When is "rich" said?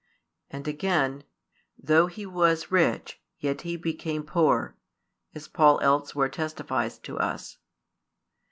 2.71-3.21